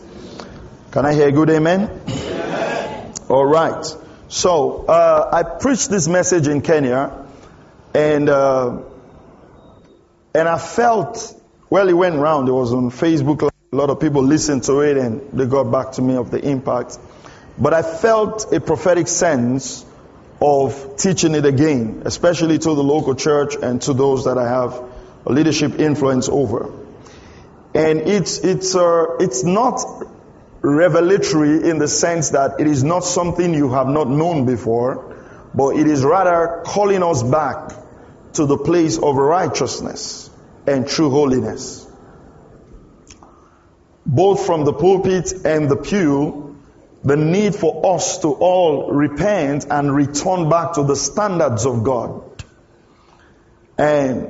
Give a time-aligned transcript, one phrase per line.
[0.91, 2.03] Can I hear a good amen?
[2.09, 3.15] amen.
[3.29, 3.85] All right.
[4.29, 7.27] So, uh, I preached this message in Kenya
[7.95, 8.83] and, uh,
[10.35, 11.35] and I felt,
[11.69, 12.49] well, it went round.
[12.49, 13.43] It was on Facebook.
[13.73, 16.39] A lot of people listened to it and they got back to me of the
[16.39, 16.99] impact.
[17.59, 19.85] But I felt a prophetic sense
[20.41, 24.83] of teaching it again, especially to the local church and to those that I have
[25.27, 26.73] a leadership influence over.
[27.75, 29.81] And it's, it's, uh, it's not
[30.63, 35.17] revelatory in the sense that it is not something you have not known before,
[35.55, 37.73] but it is rather calling us back
[38.35, 40.31] to the place of righteousness
[40.67, 41.87] and true holiness.
[44.07, 46.50] Both from the pulpit and the pew,
[47.03, 52.45] the need for us to all repent and return back to the standards of God.
[53.79, 54.29] And,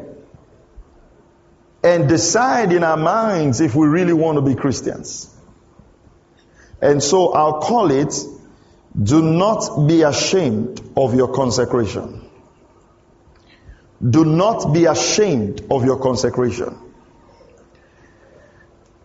[1.83, 5.35] and decide in our minds if we really want to be Christians.
[6.81, 8.15] And so I'll call it,
[9.01, 12.29] do not be ashamed of your consecration.
[14.09, 16.90] Do not be ashamed of your consecration.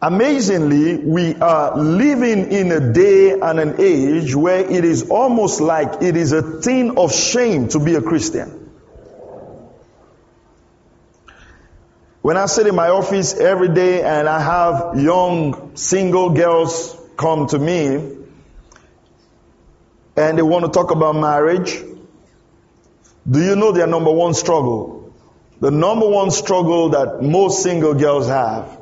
[0.01, 6.01] Amazingly, we are living in a day and an age where it is almost like
[6.03, 8.69] it is a thing of shame to be a Christian.
[12.21, 17.47] When I sit in my office every day and I have young single girls come
[17.47, 18.17] to me
[20.17, 21.81] and they want to talk about marriage,
[23.29, 25.13] do you know their number one struggle?
[25.61, 28.74] The number one struggle that most single girls have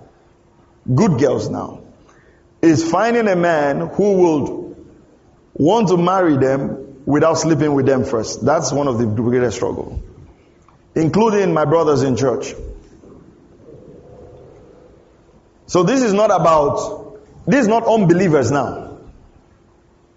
[0.91, 1.81] good girls now,
[2.61, 4.75] is finding a man who would
[5.53, 8.43] want to marry them without sleeping with them first.
[8.45, 10.01] That's one of the greatest struggle.
[10.95, 12.53] Including my brothers in church.
[15.65, 18.97] So this is not about, this is not unbelievers now.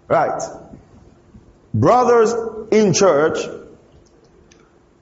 [0.07, 0.41] Right.
[1.73, 2.33] Brothers
[2.71, 3.39] in church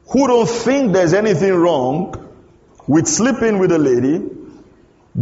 [0.07, 2.31] who don't think there's anything wrong
[2.87, 4.29] with sleeping with a lady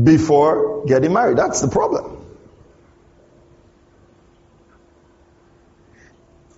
[0.01, 1.37] before getting married.
[1.37, 2.19] That's the problem.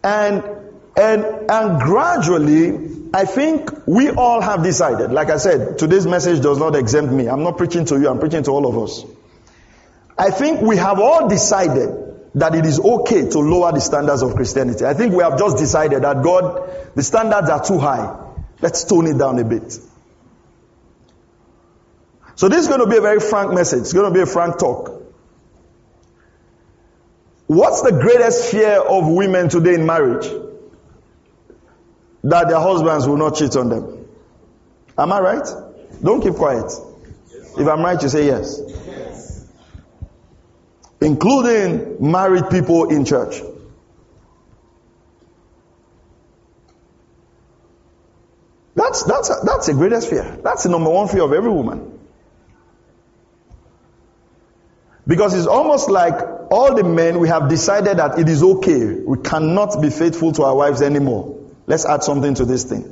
[0.03, 0.43] And,
[0.95, 6.59] and, and gradually, I think we all have decided, like I said, today's message does
[6.59, 7.27] not exempt me.
[7.27, 9.03] I'm not preaching to you, I'm preaching to all of us.
[10.17, 11.89] I think we have all decided
[12.35, 14.85] that it is okay to lower the standards of Christianity.
[14.85, 18.33] I think we have just decided that God, the standards are too high.
[18.61, 19.79] Let's tone it down a bit.
[22.35, 23.81] So this is going to be a very frank message.
[23.81, 24.91] It's going to be a frank talk.
[27.47, 30.27] What's the greatest fear of women today in marriage?
[32.23, 34.07] That their husbands will not cheat on them.
[34.97, 35.47] Am I right?
[36.03, 36.71] Don't keep quiet.
[37.57, 38.59] If I'm right, you say yes.
[38.67, 39.47] yes.
[40.99, 43.41] Including married people in church.
[48.75, 50.37] That's, that's, that's the greatest fear.
[50.43, 51.94] That's the number one fear of every woman.
[55.07, 56.15] Because it's almost like
[56.49, 58.85] all the men, we have decided that it is okay.
[58.85, 61.39] We cannot be faithful to our wives anymore.
[61.67, 62.91] Let's add something to this thing.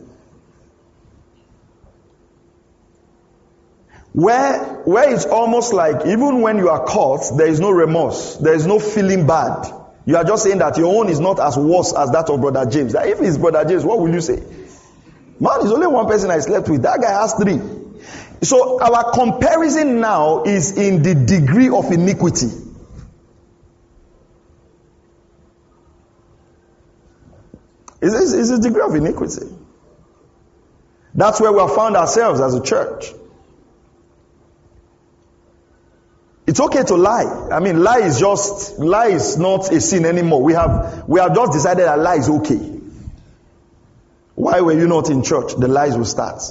[4.13, 8.35] Where, where it's almost like even when you are caught, there is no remorse.
[8.35, 9.71] There is no feeling bad.
[10.05, 12.69] You are just saying that your own is not as worse as that of brother
[12.69, 12.93] James.
[12.93, 14.35] If it's brother James, what will you say?
[14.35, 16.83] Man, there's only one person I slept with.
[16.83, 17.59] That guy has three.
[18.43, 22.49] So our comparison now is in the degree of iniquity.
[28.01, 29.47] It's, it's a degree of iniquity.
[31.15, 33.13] That's where we have found ourselves as a church.
[36.45, 37.47] It's okay to lie.
[37.49, 40.41] I mean, lie is just, lie is not a sin anymore.
[40.43, 42.81] We have, we have just decided that lie is okay.
[44.35, 45.53] Why were you not in church?
[45.55, 46.41] The lies will start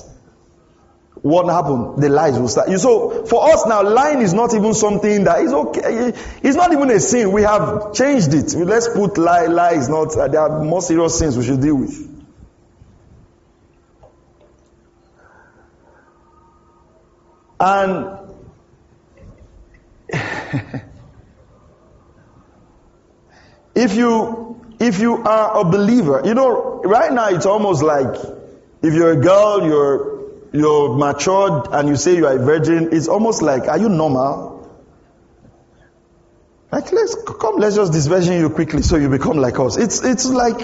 [1.22, 2.02] what happened?
[2.02, 2.68] The lies will start.
[2.68, 6.12] You so for us now, lying is not even something that is okay.
[6.42, 7.30] It's not even a sin.
[7.30, 8.52] We have changed it.
[8.54, 9.46] Let's put lie.
[9.46, 10.16] Lie is not.
[10.16, 12.08] Uh, there are more serious sins we should deal with.
[17.60, 18.18] And
[23.76, 28.16] if you if you are a believer, you know, right now it's almost like
[28.82, 30.21] if you're a girl, you're
[30.52, 34.50] you're matured and you say you are a virgin, it's almost like, are you normal?
[36.70, 39.76] Like let's come, let's just disvirgin you quickly so you become like us.
[39.76, 40.58] It's it's like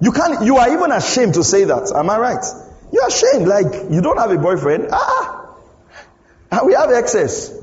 [0.00, 1.92] you can't you are even ashamed to say that.
[1.94, 2.44] Am I right?
[2.92, 4.88] You're ashamed, like you don't have a boyfriend.
[4.92, 5.38] Ah
[6.50, 7.57] and we have excess.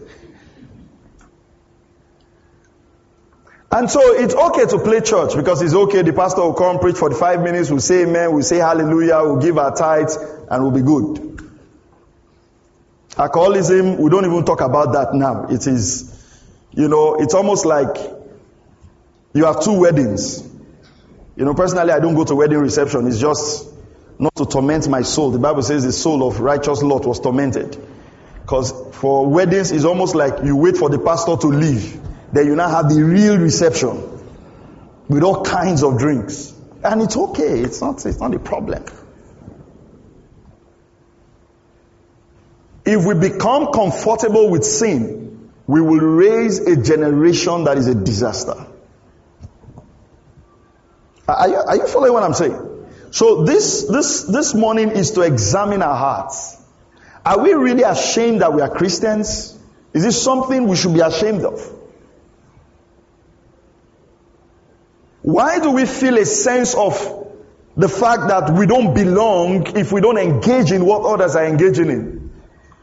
[3.75, 6.01] And so it's okay to play church because it's okay.
[6.01, 7.69] The pastor will come preach for the five minutes.
[7.69, 8.31] We'll say amen.
[8.31, 9.19] We'll say hallelujah.
[9.23, 11.51] We'll give our tithes and we'll be good.
[13.17, 15.47] Alcoholism, we don't even talk about that now.
[15.49, 16.39] It is,
[16.71, 17.97] you know, it's almost like
[19.33, 20.41] you have two weddings.
[21.35, 23.05] You know, personally, I don't go to wedding reception.
[23.07, 23.67] It's just
[24.17, 25.31] not to torment my soul.
[25.31, 27.77] The Bible says the soul of righteous Lot was tormented.
[28.41, 32.05] Because for weddings, it's almost like you wait for the pastor to leave.
[32.35, 34.21] Then you now have the real reception
[35.07, 36.53] with all kinds of drinks.
[36.83, 37.61] And it's okay.
[37.61, 38.83] It's not, it's not a problem.
[42.83, 48.67] If we become comfortable with sin, we will raise a generation that is a disaster.
[51.29, 52.85] Are you, are you following what I'm saying?
[53.11, 56.61] So this, this, this morning is to examine our hearts.
[57.25, 59.57] Are we really ashamed that we are Christians?
[59.93, 61.71] Is this something we should be ashamed of?
[65.25, 66.93] Why do we feel a sense of
[67.75, 71.89] the fact that we don't belong if we don't engage in what others are engaging
[71.89, 72.31] in?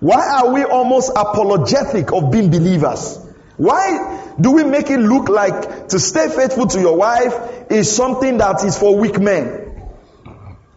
[0.00, 3.21] Why are we almost apologetic of being believers?
[3.59, 8.39] Why do we make it look like to stay faithful to your wife is something
[8.39, 9.81] that is for weak men?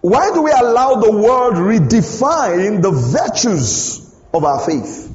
[0.01, 5.14] Why do we allow the world redefine the virtues of our faith?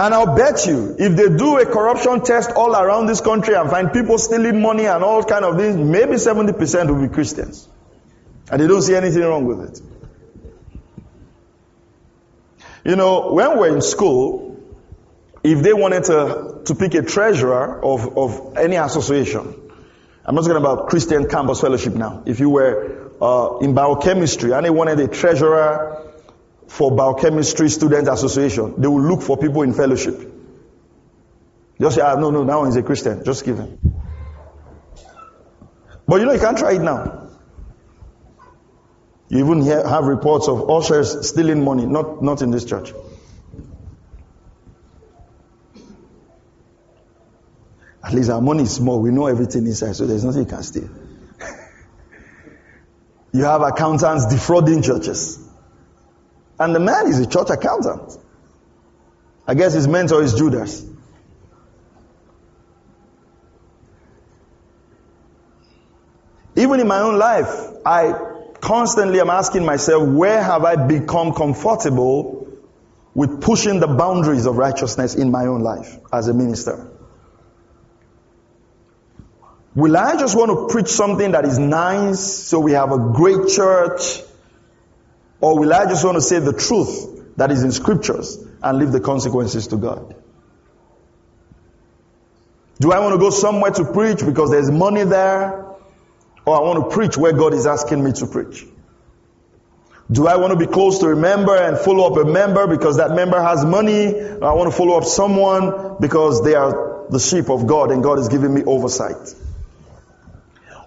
[0.00, 3.68] And I'll bet you, if they do a corruption test all around this country and
[3.68, 7.68] find people stealing money and all kind of things, maybe 70% will be Christians.
[8.50, 9.82] And they don't see anything wrong with it.
[12.82, 14.58] You know, when we're in school,
[15.44, 19.54] if they wanted to, to pick a treasurer of, of any association,
[20.24, 22.22] I'm not talking about Christian campus fellowship now.
[22.24, 26.09] If you were uh, in biochemistry and they wanted a treasurer
[26.70, 28.80] for biochemistry student association.
[28.80, 30.20] They will look for people in fellowship.
[31.80, 33.24] Just say, ah, no, no, that one is a Christian.
[33.24, 33.76] Just give him.
[36.06, 37.28] But you know, you can't try it now.
[39.28, 42.92] You even hear, have reports of ushers stealing money, not, not in this church.
[48.04, 49.00] At least our money is small.
[49.00, 50.88] We know everything inside, so there's nothing you can steal.
[53.32, 55.39] you have accountants defrauding churches.
[56.60, 58.18] And the man is a church accountant.
[59.46, 60.84] I guess his mentor is Judas.
[66.54, 67.48] Even in my own life,
[67.86, 68.12] I
[68.60, 72.46] constantly am asking myself, where have I become comfortable
[73.14, 76.90] with pushing the boundaries of righteousness in my own life as a minister?
[79.74, 83.48] Will I just want to preach something that is nice so we have a great
[83.48, 84.20] church
[85.40, 88.92] or will I just want to say the truth that is in scriptures and leave
[88.92, 90.14] the consequences to God?
[92.78, 95.66] Do I want to go somewhere to preach because there's money there?
[96.46, 98.66] Or I want to preach where God is asking me to preach?
[100.10, 102.96] Do I want to be close to a member and follow up a member because
[102.96, 104.12] that member has money?
[104.14, 108.02] Or I want to follow up someone because they are the sheep of God and
[108.02, 109.34] God is giving me oversight.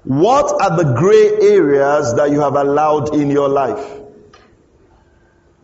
[0.04, 4.03] What are the gray areas that you have allowed in your life?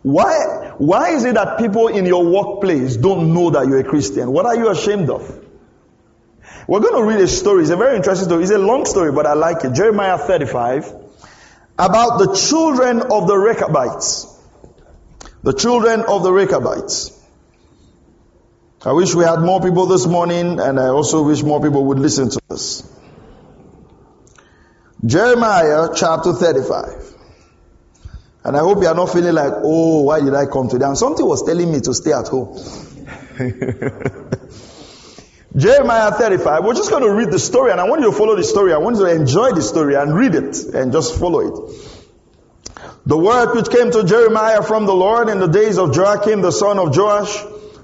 [0.02, 4.32] Why, why is it that people in your workplace don't know that you're a Christian?
[4.32, 5.46] What are you ashamed of?
[6.68, 7.64] We're going to read a story.
[7.64, 8.44] It's a very interesting story.
[8.44, 9.74] It's a long story, but I like it.
[9.74, 10.94] Jeremiah 35
[11.80, 14.28] about the children of the Rechabites.
[15.44, 17.18] The children of the Rechabites.
[18.86, 22.00] I wish we had more people this morning, and I also wish more people would
[22.00, 22.84] listen to us.
[25.06, 27.16] Jeremiah chapter 35.
[28.50, 30.88] And I hope you are not feeling like, oh, why did I come today?
[30.88, 32.58] And something was telling me to stay at home.
[35.56, 36.66] Jeremiah 35.
[36.66, 38.74] We're just going to read the story and I want you to follow the story.
[38.74, 41.54] I want you to enjoy the story and read it and just follow it.
[43.06, 46.52] The word which came to Jeremiah from the Lord in the days of Joachim, the
[46.52, 47.32] son of Joash,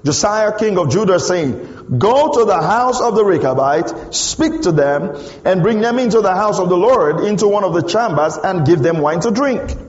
[0.04, 5.14] Josiah, king of Judah, saying, Go to the house of the Rechabite, speak to them,
[5.44, 8.66] and bring them into the house of the Lord, into one of the chambers, and
[8.66, 9.85] give them wine to drink.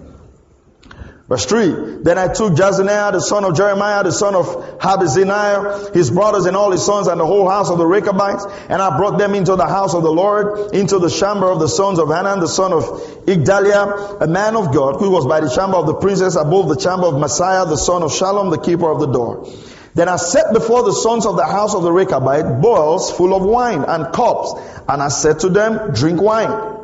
[1.28, 4.46] Verse 3 Then I took Jaazaniah, the son of Jeremiah, the son of
[4.80, 8.82] Habazziniah, his brothers and all his sons, and the whole house of the Rechabites, and
[8.82, 12.00] I brought them into the house of the Lord, into the chamber of the sons
[12.00, 12.84] of Hanan, the son of
[13.26, 16.78] Igdaliah, a man of God, who was by the chamber of the princess above the
[16.78, 19.52] chamber of Maaseiah, the son of Shallum, the keeper of the door.
[19.96, 23.44] Then I set before the sons of the house of the Rechabite bowls full of
[23.44, 24.54] wine and cups,
[24.88, 26.78] and I said to them, Drink wine.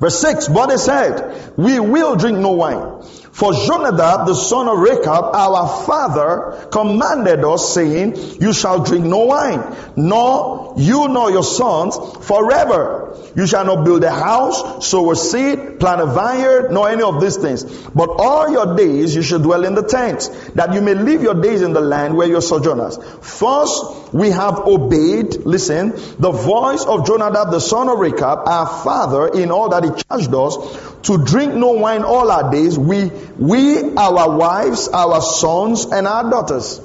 [0.00, 2.97] Verse 6, but they said, We will drink no wine.
[3.38, 9.26] For Jonadab, the son of Rechab, our father, commanded us, saying, You shall drink no
[9.26, 13.16] wine, nor you nor your sons forever.
[13.36, 17.20] You shall not build a house, sow a seed, plant a vineyard, nor any of
[17.20, 17.62] these things.
[17.62, 20.26] But all your days you should dwell in the tents,
[20.56, 22.98] that you may live your days in the land where you're sojourners.
[23.22, 29.28] First, we have obeyed, listen, the voice of Jonadab, the son of Rechab, our father,
[29.28, 30.56] in all that he charged us,
[31.02, 36.28] to drink no wine all our days, we, we, our wives, our sons, and our
[36.30, 36.80] daughters.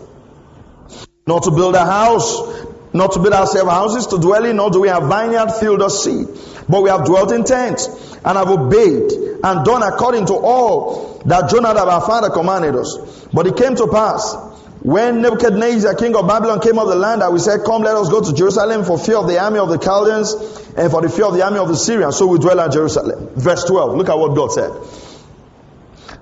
[1.26, 4.82] Not to build a house, not to build ourselves houses to dwell in, nor do
[4.82, 6.28] we have vineyard, field, or seed.
[6.70, 7.88] But we have dwelt in tents,
[8.26, 9.12] and have obeyed,
[9.44, 13.28] and done according to all that Jonadab our father commanded us.
[13.34, 14.36] But it came to pass,
[14.84, 18.10] when Nebuchadnezzar, king of Babylon, came of the land, that we said, Come, let us
[18.10, 20.34] go to Jerusalem for fear of the army of the Chaldeans
[20.76, 22.18] and for the fear of the army of the Syrians.
[22.18, 23.30] So we dwell at Jerusalem.
[23.34, 23.96] Verse 12.
[23.96, 24.72] Look at what God said.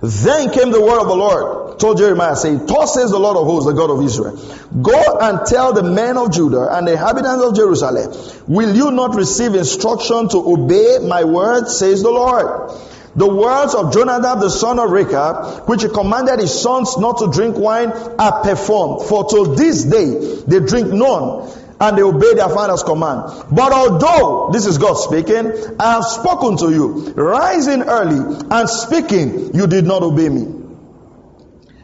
[0.01, 3.46] Then came the word of the Lord, told Jeremiah, saying, Thus says the Lord of
[3.46, 4.38] hosts, the God of Israel,
[4.82, 8.13] Go and tell the men of Judah and the inhabitants of Jerusalem,
[8.48, 12.72] Will you not receive instruction to obey my word, says the Lord?
[13.15, 17.30] The words of Jonadab the son of Rechab, which he commanded his sons not to
[17.30, 19.08] drink wine, are performed.
[19.08, 21.51] For till this day they drink none,
[21.82, 23.48] and they obey their father's command.
[23.51, 29.56] But although, this is God speaking, I have spoken to you, rising early and speaking,
[29.56, 30.48] you did not obey me.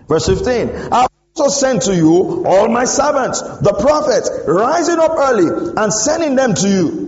[0.08, 0.70] Verse 15.
[0.92, 6.36] I also sent to you all my servants, the prophets, rising up early and sending
[6.36, 7.07] them to you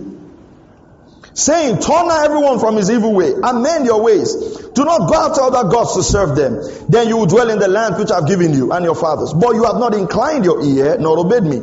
[1.34, 4.34] saying, Turn now everyone from his evil way, amend your ways.
[4.74, 6.60] Do not go after other gods to serve them.
[6.88, 9.32] Then you will dwell in the land which I have given you and your fathers.
[9.32, 11.60] But you have not inclined your ear, nor obeyed me.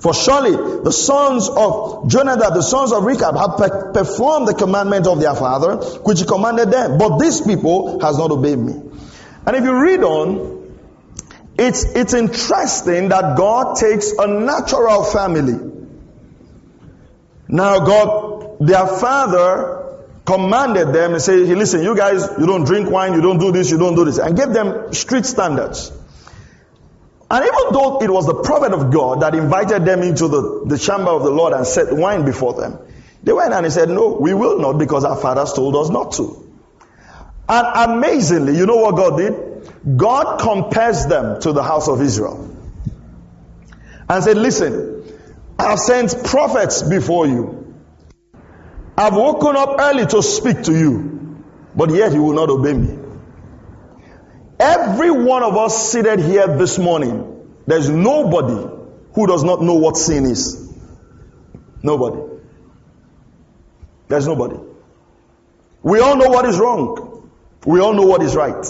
[0.00, 5.06] For surely the sons of Jonadab, the sons of Rechab, have pe- performed the commandment
[5.06, 6.98] of their father, which he commanded them.
[6.98, 8.74] But this people has not obeyed me.
[9.46, 10.56] And if you read on,
[11.58, 15.72] it's, it's interesting that God takes a natural family.
[17.48, 18.25] Now God,
[18.60, 19.86] their father
[20.24, 23.52] commanded them and said, hey, listen, you guys, you don't drink wine, you don't do
[23.52, 25.92] this, you don't do this, and gave them strict standards.
[27.30, 30.78] And even though it was the prophet of God that invited them into the, the
[30.78, 32.78] chamber of the Lord and set wine before them,
[33.22, 36.12] they went and he said, No, we will not because our fathers told us not
[36.12, 36.44] to.
[37.48, 39.96] And amazingly, you know what God did?
[39.96, 42.56] God compares them to the house of Israel
[44.08, 45.04] and said, Listen,
[45.58, 47.65] I've sent prophets before you.
[48.98, 52.98] I've woken up early to speak to you, but yet you will not obey me.
[54.58, 58.74] Every one of us seated here this morning, there's nobody
[59.12, 60.72] who does not know what sin is.
[61.82, 62.22] Nobody.
[64.08, 64.56] There's nobody.
[65.82, 67.30] We all know what is wrong.
[67.66, 68.64] We all know what is right.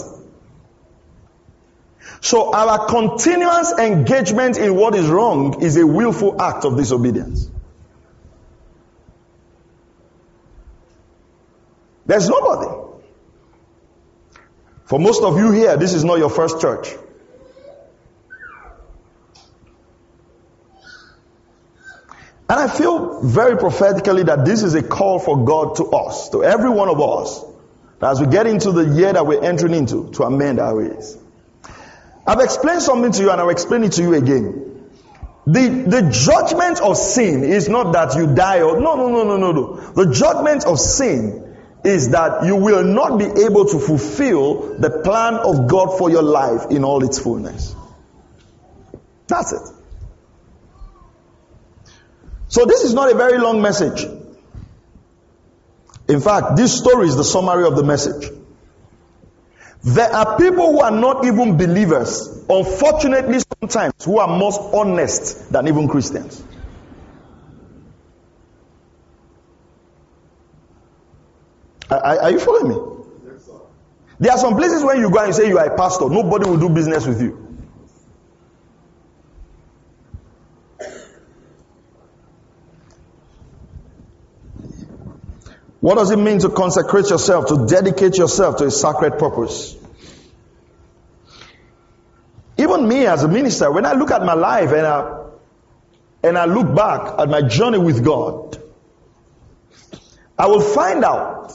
[2.21, 7.49] So our continuous engagement in what is wrong is a willful act of disobedience.
[12.07, 12.87] There's nobody.
[14.85, 16.87] For most of you here, this is not your first church.
[22.49, 26.45] And I feel very prophetically that this is a call for God to us, to
[26.45, 27.43] every one of us,
[28.01, 31.17] as we get into the year that we're entering into, to amend our ways.
[32.25, 34.63] I've explained something to you and I'll explain it to you again.
[35.45, 39.37] The, the judgment of sin is not that you die or, no, no, no, no,
[39.37, 39.75] no, no.
[39.91, 41.46] The judgment of sin
[41.83, 46.23] is that you will not be able to fulfill the plan of God for your
[46.23, 47.75] life in all its fullness.
[49.27, 49.61] That's it.
[52.49, 54.05] So this is not a very long message.
[56.07, 58.31] In fact, this story is the summary of the message.
[59.83, 65.67] There are people who are not even believers, unfortunately sometimes, who are more honest than
[65.67, 66.43] even Christians.
[71.89, 72.97] Are, are you following me?
[74.19, 76.57] There are some places where you go and say you are a pastor, nobody will
[76.57, 77.47] do business with you.
[85.79, 89.75] What does it mean to consecrate yourself, to dedicate yourself to a sacred purpose?
[92.57, 95.25] Even me as a minister, when I look at my life and I,
[96.23, 98.61] and I look back at my journey with God,
[100.37, 101.53] I will find out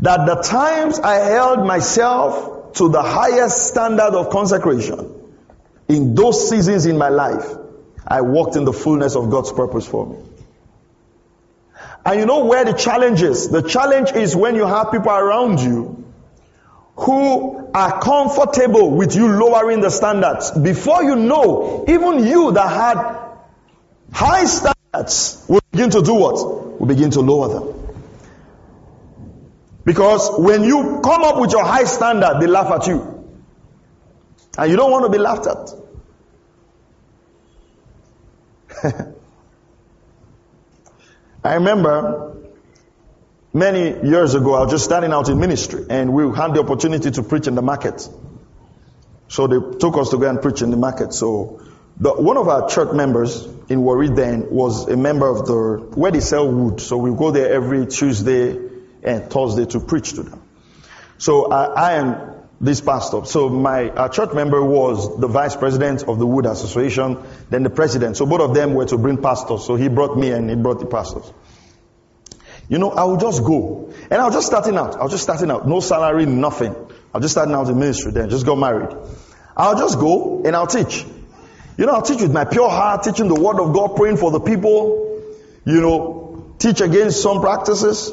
[0.00, 5.12] that the times I held myself to the highest standard of consecration,
[5.88, 7.46] in those seasons in my life,
[8.06, 10.16] I walked in the fullness of God's purpose for me.
[12.04, 13.48] And you know where the challenge is?
[13.48, 16.04] The challenge is when you have people around you
[16.96, 20.50] who are comfortable with you lowering the standards.
[20.52, 23.18] Before you know, even you that had
[24.12, 26.78] high standards will begin to do what?
[26.78, 27.75] Will begin to lower them.
[29.86, 33.24] Because when you come up with your high standard, they laugh at you.
[34.58, 35.70] And you don't want to be laughed at.
[41.44, 42.36] I remember
[43.54, 47.12] many years ago, I was just starting out in ministry and we had the opportunity
[47.12, 48.08] to preach in the market.
[49.28, 51.12] So they took us to go and preach in the market.
[51.12, 51.62] So
[51.96, 56.10] the, one of our church members in Warri then was a member of the, where
[56.10, 56.80] they sell wood.
[56.80, 58.75] So we go there every Tuesday
[59.06, 60.42] and Thursday to preach to them.
[61.18, 63.24] So I, I am this pastor.
[63.24, 68.16] So my church member was the vice president of the Wood Association, then the president.
[68.16, 69.64] So both of them were to bring pastors.
[69.64, 71.30] So he brought me and he brought the pastors.
[72.68, 73.92] You know, I would just go.
[74.10, 74.96] And I was just starting out.
[74.96, 75.68] I was just starting out.
[75.68, 76.74] No salary, nothing.
[76.74, 78.28] I was just starting out in ministry then.
[78.28, 78.96] Just got married.
[79.56, 81.04] I'll just go and I'll teach.
[81.78, 84.30] You know, I'll teach with my pure heart, teaching the word of God, praying for
[84.30, 85.22] the people.
[85.64, 88.10] You know, teach against some practices.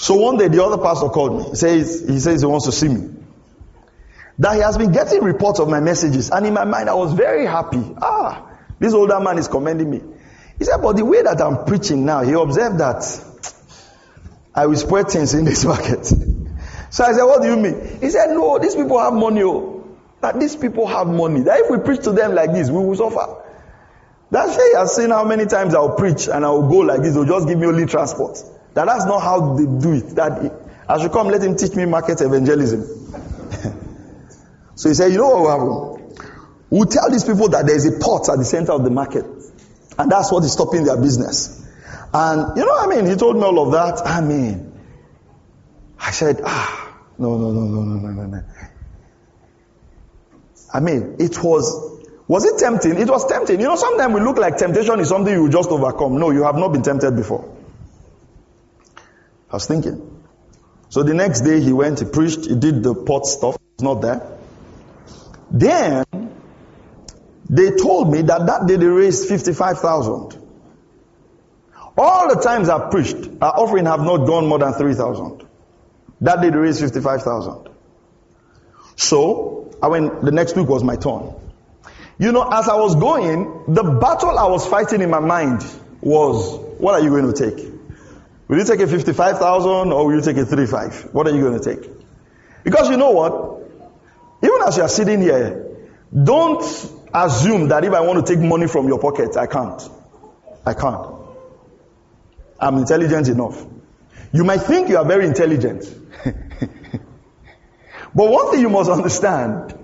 [0.00, 1.50] So one day the other pastor called me.
[1.50, 3.10] He says, he says he wants to see me.
[4.38, 6.30] That he has been getting reports of my messages.
[6.30, 7.82] And in my mind, I was very happy.
[8.00, 8.46] Ah,
[8.78, 10.00] this older man is commending me.
[10.56, 13.02] He said, but the way that I'm preaching now, he observed that
[14.54, 16.06] I will spread things in this market.
[16.06, 17.98] So I said, what do you mean?
[18.00, 19.42] He said, no, these people have money.
[19.42, 19.84] Oh.
[20.20, 21.40] That these people have money.
[21.40, 23.42] That if we preach to them like this, we will suffer.
[24.30, 27.14] That's why he has seen how many times I'll preach and I'll go like this.
[27.14, 28.38] They'll just give me only transport.
[28.78, 30.14] That that's not how they do it.
[30.14, 30.52] That
[30.88, 32.84] I should come let him teach me market evangelism.
[34.76, 36.24] so he said, you know what will happen?
[36.70, 39.24] We'll tell these people that there's a pot at the center of the market.
[39.98, 41.68] And that's what is stopping their business.
[42.14, 43.10] And you know what I mean?
[43.10, 44.06] He told me all of that.
[44.06, 44.72] I mean,
[45.98, 48.42] I said, ah, no, no, no, no, no, no, no.
[50.72, 52.96] I mean, it was, was it tempting?
[52.96, 53.58] It was tempting.
[53.58, 56.16] You know, sometimes we look like temptation is something you just overcome.
[56.20, 57.57] No, you have not been tempted before.
[59.50, 60.24] I was thinking.
[60.90, 63.56] So the next day he went, he preached, he did the pot stuff.
[63.74, 64.38] It's not there.
[65.50, 66.04] Then
[67.48, 70.44] they told me that that day they raised 55,000.
[71.96, 75.46] All the times I've preached, our offering have not gone more than 3,000.
[76.20, 77.68] That day they raised 55,000.
[78.96, 81.34] So, I went, the next week was my turn.
[82.18, 85.64] You know, as I was going, the battle I was fighting in my mind
[86.00, 87.77] was, what are you going to take?
[88.48, 91.10] Will you take a 55,000 or will you take a 35?
[91.12, 91.90] What are you going to take?
[92.64, 93.60] Because you know what?
[94.42, 95.76] Even as you are sitting here,
[96.24, 96.62] don't
[97.12, 99.82] assume that if I want to take money from your pocket, I can't.
[100.64, 101.06] I can't.
[102.58, 103.64] I'm intelligent enough.
[104.32, 105.84] You might think you are very intelligent.
[106.24, 106.34] but
[108.14, 109.78] one thing you must understand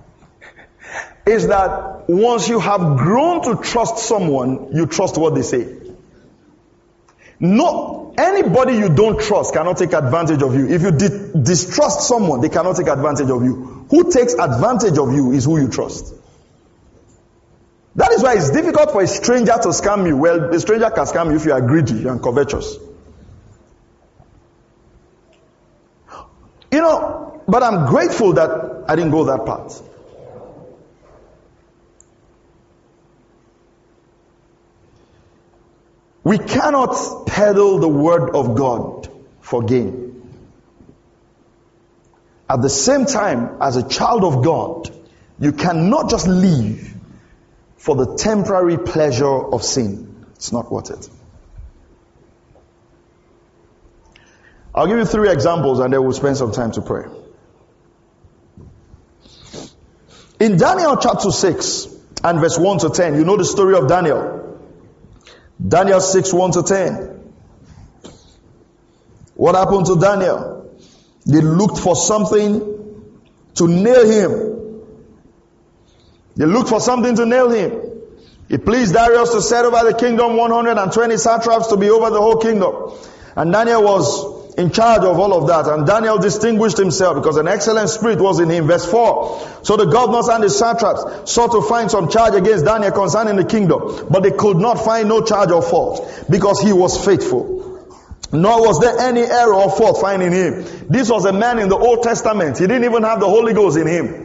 [1.27, 5.84] is that once you have grown to trust someone, you trust what they say.
[7.41, 10.69] No, anybody you don't trust cannot take advantage of you.
[10.69, 13.87] If you di- distrust someone, they cannot take advantage of you.
[13.91, 16.15] Who takes advantage of you is who you trust.
[17.97, 20.17] That is why it's difficult for a stranger to scam you.
[20.17, 22.77] Well, a stranger can scam you if you are greedy and covetous.
[26.73, 29.81] You know, but I'm grateful that I didn't go that path.
[36.25, 39.11] We cannot peddle the word of God
[39.43, 40.23] for gain.
[42.49, 44.91] At the same time, as a child of God,
[45.39, 46.95] you cannot just live
[47.77, 50.25] for the temporary pleasure of sin.
[50.37, 51.09] It's not worth it.
[54.75, 57.05] I'll give you three examples and then we'll spend some time to pray.
[60.41, 61.89] In Daniel chapter 6
[62.25, 64.44] and verse 1 to 10, you know the story of Daniel.
[65.67, 67.33] Daniel 6 1 to 10.
[69.35, 70.79] What happened to Daniel?
[71.27, 72.75] They looked for something
[73.55, 74.55] to nail him.
[76.37, 77.81] They looked for something to nail him.
[78.49, 82.37] It pleased Darius to set over the kingdom 120 satraps to be over the whole
[82.37, 82.93] kingdom.
[83.37, 85.67] And Daniel was in charge of all of that.
[85.67, 88.67] And Daniel distinguished himself because an excellent spirit was in him.
[88.67, 89.61] Verse 4.
[89.63, 93.45] So the governors and the satraps sought to find some charge against Daniel concerning the
[93.45, 97.63] kingdom, but they could not find no charge or fault because he was faithful.
[98.33, 100.65] Nor was there any error or fault found in him.
[100.89, 102.59] This was a man in the Old Testament.
[102.59, 104.25] He didn't even have the Holy Ghost in him.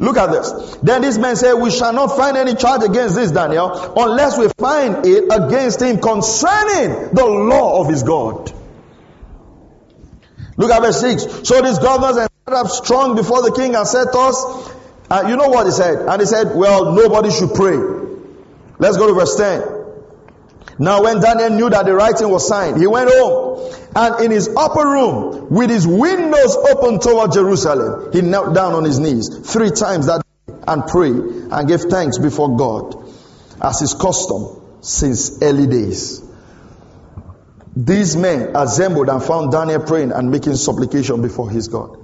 [0.00, 0.76] Look at this.
[0.82, 4.48] Then this man said, We shall not find any charge against this Daniel unless we
[4.58, 8.52] find it against him concerning the law of his God.
[10.60, 11.48] Look at verse 6.
[11.48, 14.70] So these governors and up strong before the king and said to us,
[15.10, 16.06] uh, you know what he said?
[16.06, 17.78] And he said, Well, nobody should pray.
[18.78, 19.80] Let's go to verse 10.
[20.78, 24.48] Now, when Daniel knew that the writing was signed, he went home and in his
[24.54, 29.70] upper room, with his windows open toward Jerusalem, he knelt down on his knees three
[29.70, 33.02] times that day and prayed and gave thanks before God
[33.60, 36.22] as his custom since early days.
[37.76, 41.98] These men assembled and found Daniel praying and making supplication before his God.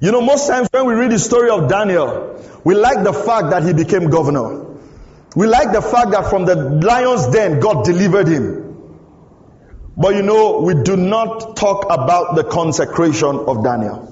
[0.00, 3.50] You know, most times when we read the story of Daniel, we like the fact
[3.50, 4.66] that he became governor.
[5.34, 8.62] We like the fact that from the lion's den, God delivered him.
[9.96, 14.08] But you know, we do not talk about the consecration of Daniel.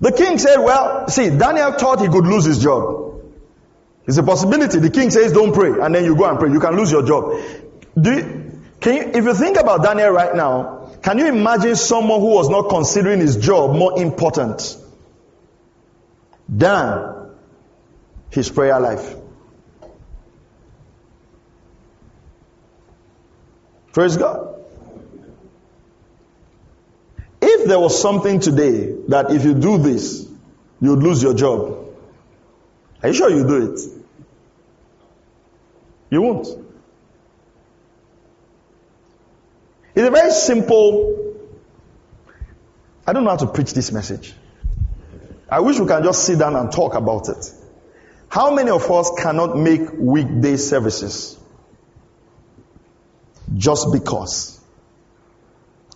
[0.00, 3.07] The king said, well, see, Daniel thought he could lose his job.
[4.08, 4.78] It's a possibility.
[4.78, 6.50] The king says, don't pray, and then you go and pray.
[6.50, 7.42] You can lose your job.
[8.00, 12.18] Do you, can you, if you think about Daniel right now, can you imagine someone
[12.20, 14.78] who was not considering his job more important
[16.48, 17.32] than
[18.30, 19.14] his prayer life?
[23.92, 24.54] Praise God.
[27.42, 30.26] If there was something today that if you do this,
[30.80, 31.88] you would lose your job,
[33.02, 33.97] are you sure you do it?
[36.10, 36.46] You won't.
[39.94, 41.34] It's a very simple.
[43.06, 44.34] I don't know how to preach this message.
[45.50, 47.52] I wish we can just sit down and talk about it.
[48.28, 51.38] How many of us cannot make weekday services
[53.56, 54.60] just because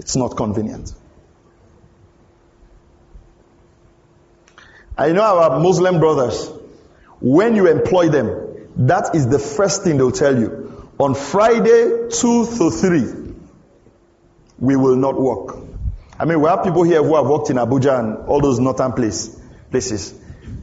[0.01, 0.93] it's not convenient?
[4.97, 6.51] I know our Muslim brothers,
[7.21, 10.91] when you employ them, that is the first thing they'll tell you.
[10.99, 13.35] On Friday, 2 to 3,
[14.59, 15.57] we will not work.
[16.19, 18.93] I mean, we have people here who have worked in Abuja and all those northern
[18.93, 20.15] place, places.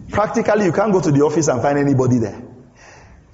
[0.10, 2.42] Practically, you can't go to the office and find anybody there.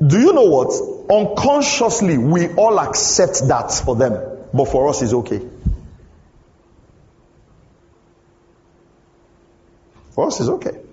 [0.06, 0.74] Do you know what?
[1.10, 4.14] Unconsciously, we all accept that for them,
[4.54, 5.42] but for us, it's okay.
[10.12, 10.85] For us, it's okay.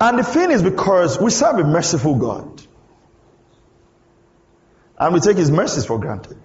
[0.00, 2.62] And the thing is because we serve a merciful God.
[4.98, 6.38] And we take his mercies for granted.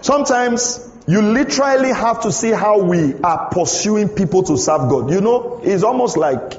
[0.00, 5.10] Sometimes you literally have to see how we are pursuing people to serve God.
[5.10, 6.58] You know, it's almost like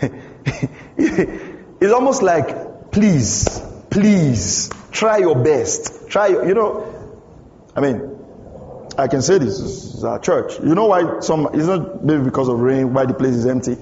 [0.96, 6.08] it's almost like please, please try your best.
[6.10, 6.92] Try you know
[7.74, 8.13] I mean
[8.96, 10.58] I can say this, is our church.
[10.60, 13.76] You know why some, it's not maybe because of rain, why the place is empty.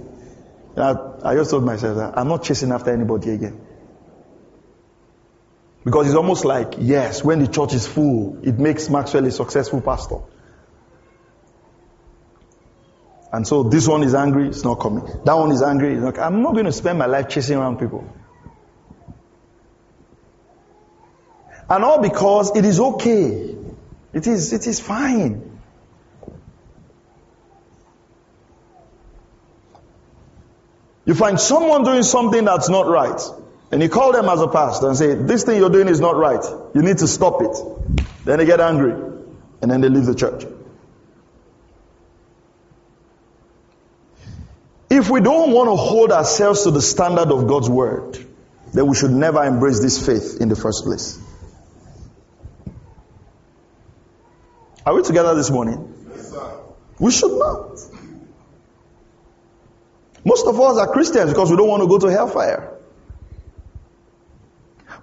[0.77, 3.61] I, I just told myself that I'm not chasing after anybody again.
[5.85, 9.81] Because it's almost like, yes, when the church is full, it makes Maxwell a successful
[9.81, 10.19] pastor.
[13.33, 15.05] And so this one is angry, it's not coming.
[15.25, 18.07] That one is angry, not I'm not going to spend my life chasing around people.
[21.69, 23.62] And all because it is okay
[24.13, 25.53] it is, it is fine.
[31.05, 33.21] You find someone doing something that's not right,
[33.73, 36.17] and you call them as a pastor and say, This thing you're doing is not
[36.17, 36.45] right.
[36.75, 37.57] You need to stop it.
[38.25, 38.93] Then they get angry,
[39.61, 40.45] and then they leave the church.
[44.91, 48.19] If we don't want to hold ourselves to the standard of God's word,
[48.75, 51.19] then we should never embrace this faith in the first place.
[54.85, 55.95] Are we together this morning?
[56.11, 56.35] Yes,
[56.99, 57.79] we should not.
[60.25, 62.79] Most of us are Christians because we don't want to go to hellfire.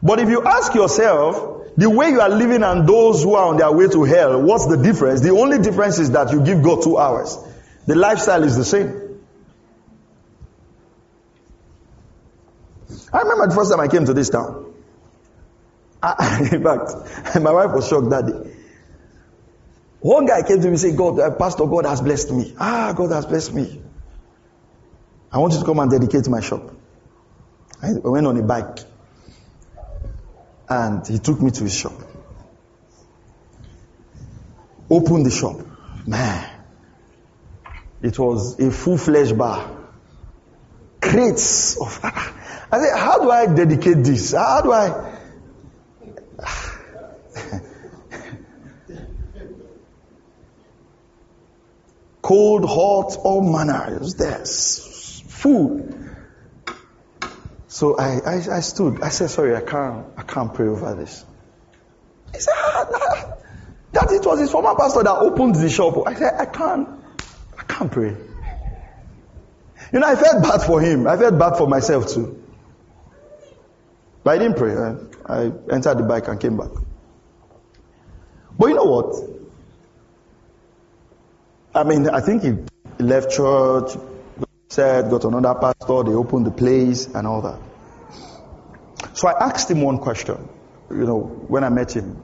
[0.01, 3.57] But if you ask yourself, the way you are living and those who are on
[3.57, 5.21] their way to hell, what's the difference?
[5.21, 7.37] The only difference is that you give God two hours.
[7.85, 9.09] The lifestyle is the same.
[13.11, 14.73] I remember the first time I came to this town.
[16.01, 18.48] I, in fact, my wife was shocked that day.
[20.01, 22.55] One guy came to me and said, God, uh, Pastor, God has blessed me.
[22.57, 23.81] Ah, God has blessed me.
[25.31, 26.71] I want you to come and dedicate my shop.
[27.81, 28.79] I went on a bike.
[30.69, 31.93] And he took me to his shop.
[34.89, 35.59] Opened the shop.
[36.07, 36.49] Man.
[38.01, 39.69] It was a full-fledged bar.
[41.01, 41.99] Crates of...
[42.03, 44.33] I said, how do I dedicate this?
[44.33, 45.18] How do I...
[52.29, 53.95] Cold, hot, all manner.
[53.95, 54.45] It was there.
[54.45, 56.15] Food.
[57.67, 59.01] So I, I, I, stood.
[59.01, 61.25] I said, sorry, I can't, I can't pray over this.
[62.31, 63.33] He said, ah,
[63.93, 66.07] that, it was his former pastor that opened the shop.
[66.07, 66.87] I said, I can't,
[67.57, 68.15] I can't pray.
[69.91, 71.07] You know, I felt bad for him.
[71.07, 72.43] I felt bad for myself too.
[74.23, 74.75] But I didn't pray.
[74.75, 76.69] I, I entered the bike and came back.
[78.55, 79.38] But you know what?
[81.79, 82.57] I mean, I think he
[83.01, 83.91] left church,
[84.67, 87.59] said, got another pastor, they opened the place and all that.
[89.15, 90.49] So I asked him one question,
[90.91, 92.21] you know, when I met him.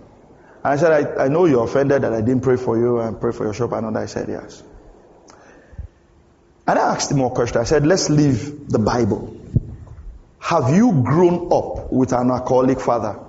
[0.62, 3.22] And I said, I, I know you're offended that I didn't pray for you and
[3.22, 3.72] pray for your shop.
[3.72, 4.62] And I said, yes.
[6.68, 7.62] And I asked him more question.
[7.62, 9.40] I said, let's leave the Bible.
[10.40, 13.20] Have you grown up with an alcoholic father?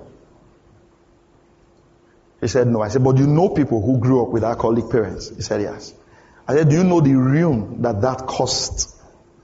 [2.41, 2.81] He said, no.
[2.81, 5.29] I said, but you know people who grew up with alcoholic parents?
[5.29, 5.93] He said, yes.
[6.47, 8.95] I said, do you know the ruin that that cost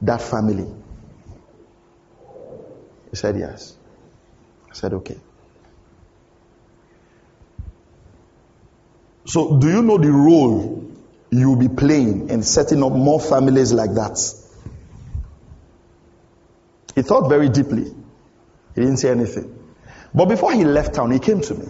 [0.02, 0.68] that family?
[3.10, 3.76] He said, yes.
[4.72, 5.18] I said, okay.
[9.26, 10.92] So, do you know the role
[11.30, 14.20] you'll be playing in setting up more families like that?
[16.96, 17.86] He thought very deeply.
[18.76, 19.60] He didn't say anything.
[20.14, 21.66] But before he left town, he came to me.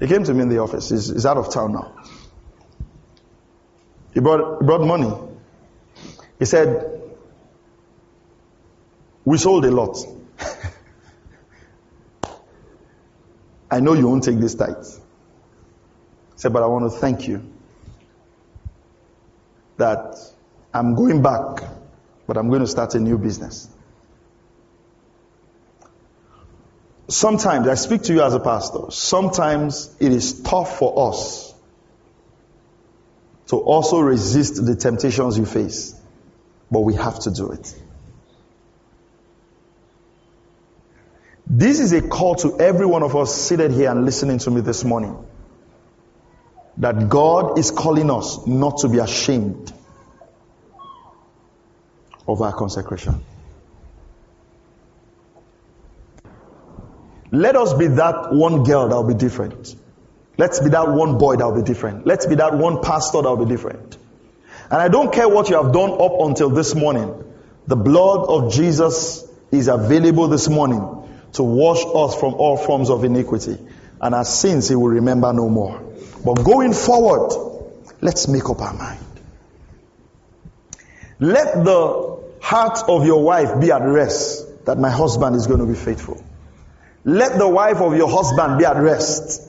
[0.00, 0.90] He came to me in the office.
[0.90, 1.94] He's, he's out of town now.
[4.16, 5.12] He brought, brought money.
[6.38, 7.02] He said,
[9.26, 9.98] We sold a lot.
[13.70, 14.86] I know you won't take this tithe.
[14.86, 15.00] He
[16.36, 17.44] said, But I want to thank you
[19.76, 20.16] that
[20.72, 21.62] I'm going back,
[22.26, 23.68] but I'm going to start a new business.
[27.08, 31.52] Sometimes, I speak to you as a pastor, sometimes it is tough for us
[33.48, 35.94] to also resist the temptations you face.
[36.70, 37.74] But we have to do it.
[41.46, 44.60] This is a call to every one of us seated here and listening to me
[44.62, 45.16] this morning.
[46.78, 49.72] That God is calling us not to be ashamed
[52.26, 53.24] of our consecration.
[57.30, 59.74] Let us be that one girl that will be different.
[60.38, 62.06] Let's be that one boy that will be different.
[62.06, 63.96] Let's be that one pastor that will be different.
[64.70, 67.24] And I don't care what you have done up until this morning.
[67.66, 70.80] The blood of Jesus is available this morning
[71.32, 73.58] to wash us from all forms of iniquity.
[74.00, 75.82] And our sins he will remember no more.
[76.24, 77.32] But going forward,
[78.00, 79.00] let's make up our mind.
[81.18, 85.66] Let the heart of your wife be at rest that my husband is going to
[85.66, 86.22] be faithful.
[87.04, 89.42] Let the wife of your husband be at rest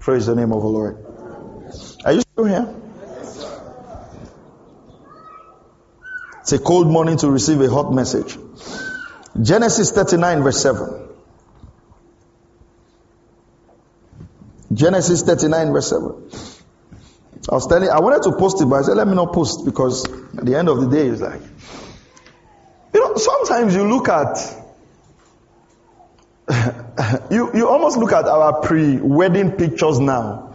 [0.00, 0.96] Praise the name of the Lord.
[2.06, 2.74] Are you still here?
[6.40, 8.38] It's a cold morning to receive a hot message.
[9.40, 11.08] Genesis 39, verse 7.
[14.72, 16.30] Genesis 39, verse 7.
[17.50, 19.66] I was telling, I wanted to post it, but I said, let me not post
[19.66, 20.06] because
[20.38, 21.42] at the end of the day, it's like,
[22.94, 24.38] you know, sometimes you look at
[27.30, 30.54] you, you almost look at our pre-wedding pictures now.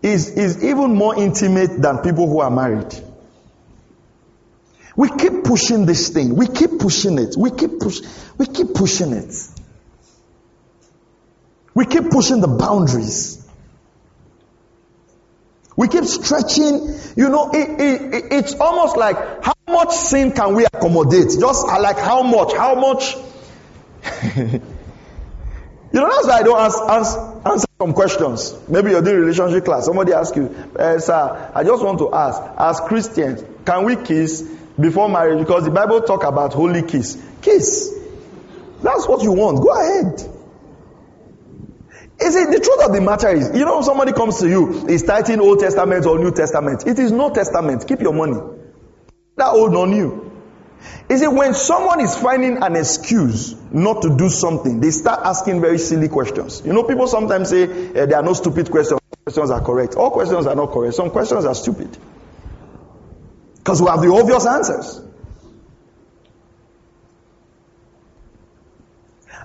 [0.00, 2.94] Is is even more intimate than people who are married.
[4.94, 6.36] We keep pushing this thing.
[6.36, 7.34] We keep pushing it.
[7.36, 8.00] We keep push,
[8.36, 9.34] we keep pushing it.
[11.74, 13.44] We keep pushing the boundaries.
[15.76, 16.98] We keep stretching.
[17.16, 21.28] You know, it, it, it's almost like how much sin can we accommodate?
[21.38, 22.52] Just like how much?
[22.52, 23.16] How much?
[25.92, 28.54] You know, that's why I don't ask, answer, answer some questions.
[28.68, 29.86] Maybe you're doing relationship class.
[29.86, 34.42] Somebody asks you, eh, sir, I just want to ask, as Christians, can we kiss
[34.78, 35.38] before marriage?
[35.38, 37.16] Because the Bible talk about holy kiss.
[37.40, 37.94] Kiss.
[38.82, 39.62] That's what you want.
[39.62, 40.34] Go ahead.
[42.20, 45.06] Is it the truth of the matter is, you know, somebody comes to you, is
[45.06, 46.84] citing Old Testament or New Testament.
[46.86, 47.86] It is no testament.
[47.86, 48.40] Keep your money.
[49.36, 50.27] That old on you.
[51.08, 55.60] Is it when someone is finding an excuse not to do something, they start asking
[55.60, 56.62] very silly questions.
[56.64, 59.00] You know, people sometimes say eh, there are no stupid questions.
[59.24, 59.94] Questions are correct.
[59.94, 60.94] All questions are not correct.
[60.94, 61.96] Some questions are stupid.
[63.56, 65.02] Because we have the obvious answers.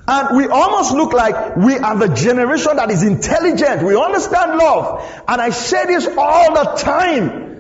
[0.06, 3.84] And we almost look like we are the generation that is intelligent.
[3.84, 5.24] We understand love.
[5.28, 7.53] And I say this all the time.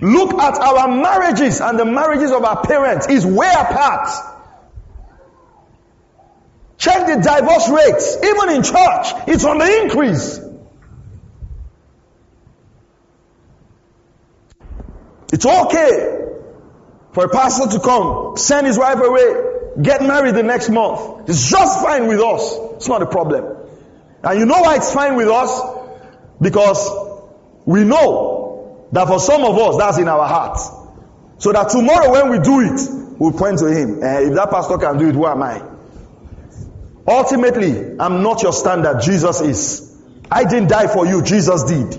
[0.00, 4.08] Look at our marriages and the marriages of our parents is way apart.
[6.78, 8.16] Check the divorce rates.
[8.24, 10.40] Even in church, it's on the increase.
[15.32, 16.28] It's okay
[17.12, 19.34] for a pastor to come, send his wife away,
[19.82, 21.28] get married the next month.
[21.28, 22.56] It's just fine with us.
[22.76, 23.56] It's not a problem.
[24.24, 25.60] And you know why it's fine with us?
[26.40, 26.88] Because
[27.66, 28.29] we know
[28.92, 30.58] that for some of us, that's in our heart.
[31.38, 32.80] So that tomorrow when we do it,
[33.18, 34.02] we'll point to him.
[34.02, 35.62] Eh, if that pastor can do it, who am I?
[37.06, 39.00] Ultimately, I'm not your standard.
[39.00, 39.96] Jesus is.
[40.30, 41.22] I didn't die for you.
[41.22, 41.94] Jesus did.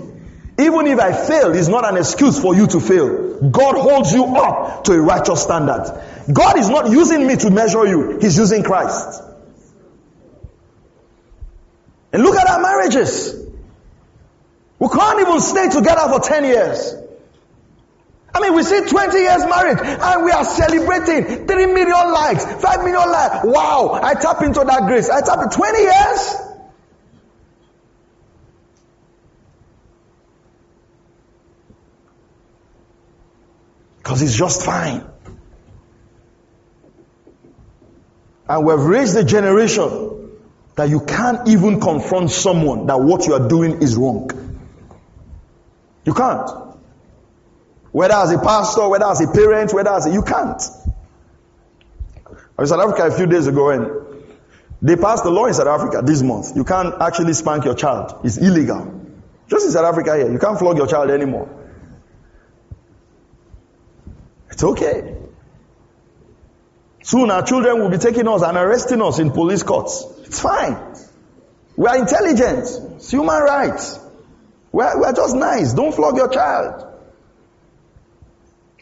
[0.58, 3.50] Even if I fail, it's not an excuse for you to fail.
[3.50, 6.00] God holds you up to a righteous standard.
[6.32, 8.18] God is not using me to measure you.
[8.20, 9.22] He's using Christ.
[12.12, 13.41] And look at our marriages.
[14.82, 16.94] We can't even stay together for 10 years.
[18.34, 22.78] I mean, we see 20 years married and we are celebrating 3 million likes, 5
[22.78, 23.44] million likes.
[23.44, 25.08] Wow, I tap into that grace.
[25.08, 26.36] I tap in 20 years.
[33.98, 35.06] Because it's just fine.
[38.48, 40.40] And we've raised a generation
[40.74, 44.41] that you can't even confront someone that what you are doing is wrong.
[46.04, 46.50] You can't.
[47.92, 50.62] Whether as a pastor, whether as a parent, whether as a, you can't.
[52.26, 54.12] I was in South Africa a few days ago and
[54.80, 56.56] they passed the law in South Africa this month.
[56.56, 58.20] You can't actually spank your child.
[58.24, 59.00] It's illegal.
[59.48, 61.48] Just in South Africa here, you can't flog your child anymore.
[64.50, 65.16] It's okay.
[67.02, 70.04] Soon our children will be taking us and arresting us in police courts.
[70.24, 70.76] It's fine.
[71.76, 72.96] We are intelligent.
[72.96, 73.98] It's human rights.
[74.72, 75.74] We are, we are just nice.
[75.74, 76.88] Don't flog your child.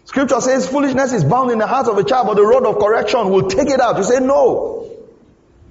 [0.05, 2.79] Scripture says foolishness is bound in the heart of a child, but the rod of
[2.79, 3.96] correction will take it out.
[3.96, 4.90] You say, no.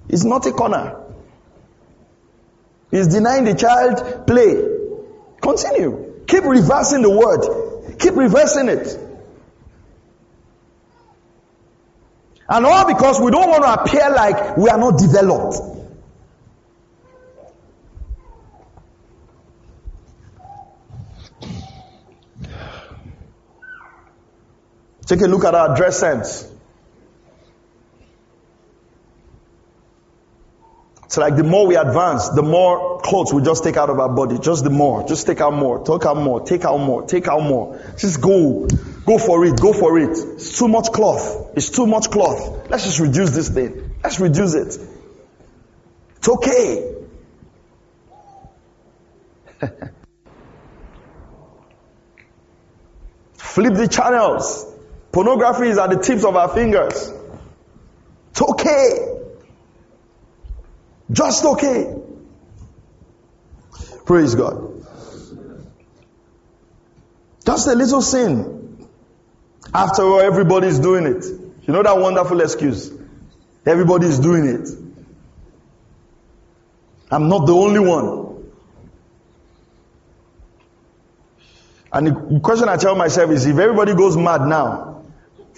[0.08, 0.96] It's not a corner.
[2.92, 4.56] He's denying the child play.
[5.42, 6.24] Continue.
[6.28, 8.00] Keep reversing the word.
[8.00, 8.98] Keep reversing it.
[12.48, 15.79] And all because we don't want to appear like we are not developed.
[25.10, 26.48] Take a look at our dress sense.
[31.06, 34.10] It's like the more we advance, the more clothes we just take out of our
[34.10, 34.38] body.
[34.38, 35.08] Just the more.
[35.08, 35.84] Just take out more.
[35.84, 36.42] Take out more.
[36.46, 37.08] Take out more.
[37.08, 37.82] Take out more.
[37.98, 38.68] Just go.
[39.08, 39.60] Go for it.
[39.60, 40.16] Go for it.
[40.16, 41.54] It's too much cloth.
[41.56, 42.70] It's too much cloth.
[42.70, 43.96] Let's just reduce this thing.
[44.04, 44.78] Let's reduce it.
[46.18, 46.94] It's okay.
[53.34, 54.69] Flip the channels.
[55.12, 57.12] Pornography is at the tips of our fingers.
[58.32, 59.20] It's okay.
[61.12, 61.96] Just okay.
[64.06, 64.86] Praise God.
[67.46, 68.88] Just a little sin.
[69.74, 71.26] After all, everybody's doing it.
[71.26, 72.92] You know that wonderful excuse?
[73.66, 74.70] Everybody's doing it.
[77.12, 78.30] I'm not the only one.
[81.92, 84.99] And the question I tell myself is if everybody goes mad now,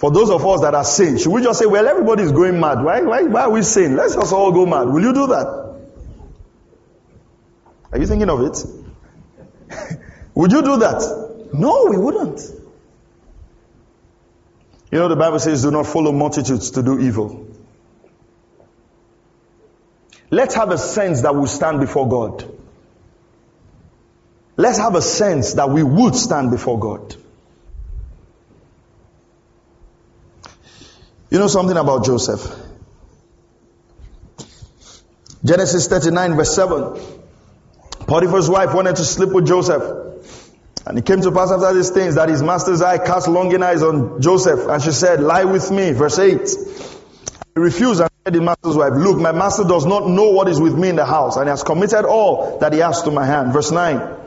[0.02, 2.58] for those of us that are sane, should we just say, well, everybody is going
[2.58, 2.82] mad.
[2.82, 3.94] Why, why, why are we sane?
[3.94, 4.88] Let's just all go mad.
[4.88, 5.46] Will you do that?
[7.92, 10.00] Are you thinking of it?
[10.34, 11.50] Would you do that?
[11.52, 12.40] No, we wouldn't.
[14.90, 17.46] You know, the Bible says, do not follow multitudes to do evil.
[20.30, 22.52] Let's have a sense that we stand before God.
[24.56, 27.21] Let's have a sense that we would stand before God.
[31.32, 32.42] You know something about Joseph?
[35.42, 37.00] Genesis 39 verse 7.
[38.06, 39.82] Potiphar's wife wanted to sleep with Joseph.
[40.84, 43.82] And it came to pass after these things that his master's eye cast longing eyes
[43.82, 44.68] on Joseph.
[44.68, 45.92] And she said, lie with me.
[45.92, 46.36] Verse 8.
[46.36, 50.48] He refused and said to his master's wife, look, my master does not know what
[50.48, 53.10] is with me in the house and he has committed all that he has to
[53.10, 53.54] my hand.
[53.54, 54.18] Verse 9.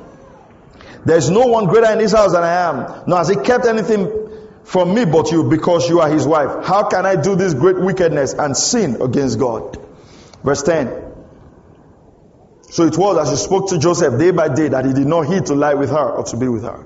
[1.06, 3.04] There is no one greater in this house than I am.
[3.06, 4.25] Nor has he kept anything
[4.66, 6.66] from me but you because you are his wife.
[6.66, 9.78] How can I do this great wickedness and sin against God?
[10.44, 11.04] Verse 10.
[12.64, 15.28] So it was as she spoke to Joseph day by day that he did not
[15.28, 16.86] heed to lie with her or to be with her.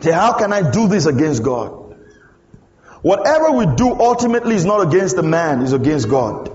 [0.00, 1.96] Say, how can I do this against God?
[3.02, 6.50] Whatever we do ultimately is not against the man, is against God.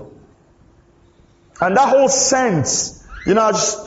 [1.60, 3.78] And that whole sense, you know, just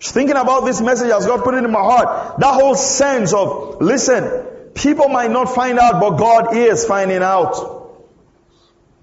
[0.00, 3.80] thinking about this message as God put it in my heart, that whole sense of,
[3.80, 7.80] listen, people might not find out, but God is finding out.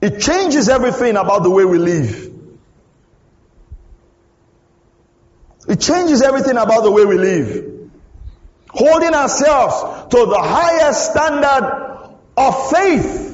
[0.02, 2.30] It changes everything about the way we live.
[5.68, 7.90] It changes everything about the way we live.
[8.70, 13.26] Holding ourselves to the highest standard of faith.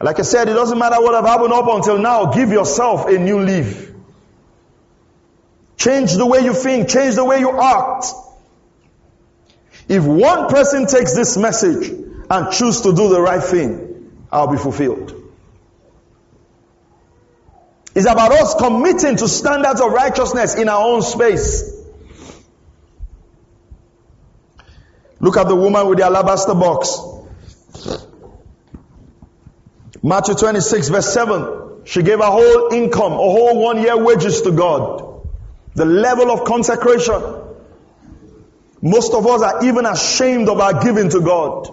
[0.00, 2.26] Like I said, it doesn't matter what have happened up until now.
[2.32, 3.92] Give yourself a new leaf.
[5.76, 6.88] Change the way you think.
[6.88, 8.06] Change the way you act.
[9.88, 11.88] If one person takes this message
[12.30, 15.20] and choose to do the right thing, I'll be fulfilled.
[17.94, 21.70] It's about us committing to standards of righteousness in our own space.
[25.20, 26.98] Look at the woman with the alabaster box.
[30.02, 31.84] Matthew 26 verse 7.
[31.84, 35.22] She gave her whole income, a whole one year wages to God.
[35.74, 37.43] The level of consecration.
[38.84, 41.70] Most of us are even ashamed of our giving to God.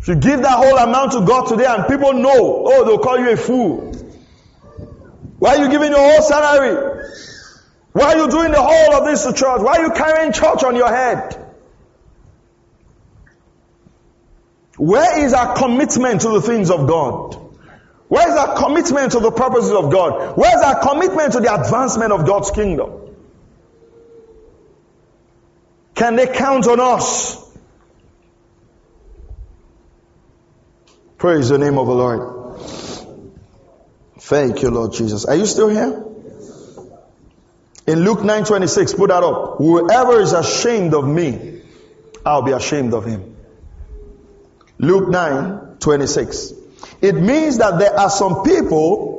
[0.00, 3.18] If you give that whole amount to God today and people know, oh, they'll call
[3.18, 3.92] you a fool.
[5.38, 7.10] Why are you giving your whole salary?
[7.92, 9.60] Why are you doing the whole of this to church?
[9.60, 11.38] Why are you carrying church on your head?
[14.78, 17.34] Where is our commitment to the things of God?
[18.08, 20.38] Where is our commitment to the purposes of God?
[20.38, 23.03] Where is our commitment to the advancement of God's kingdom?
[25.94, 27.40] Can they count on us?
[31.18, 32.58] Praise the name of the Lord.
[34.18, 35.24] Thank you, Lord Jesus.
[35.24, 36.04] Are you still here?
[37.86, 39.58] In Luke 9:26, put that up.
[39.58, 41.62] Whoever is ashamed of me,
[42.24, 43.36] I'll be ashamed of him.
[44.78, 46.52] Luke 9, 26.
[47.00, 49.13] It means that there are some people,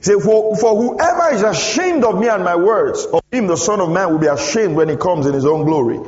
[0.00, 3.80] say, for, for whoever is ashamed of me and my words, of him the Son
[3.80, 5.98] of Man will be ashamed when he comes in his own glory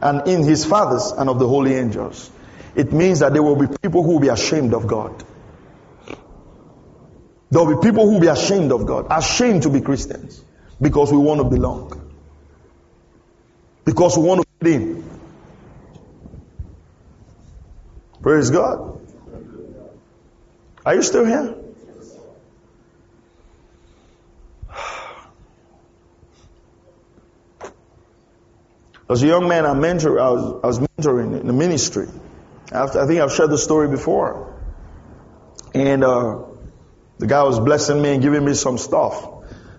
[0.00, 2.30] and in his fathers and of the holy angels.
[2.74, 5.24] It means that there will be people who will be ashamed of God.
[7.50, 10.42] There will be people who will be ashamed of God, ashamed to be Christians
[10.80, 12.00] because we want to belong.
[13.84, 15.10] Because we want to fit in.
[18.22, 19.00] Praise God.
[20.86, 21.59] Are you still here?
[29.10, 32.06] As a young man, I, mentor, I, was, I was mentoring in the ministry.
[32.70, 34.56] I think I've shared the story before.
[35.74, 36.44] And uh,
[37.18, 39.28] the guy was blessing me and giving me some stuff.